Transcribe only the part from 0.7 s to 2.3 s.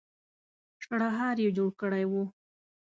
شړهار يې جوړ کړی و.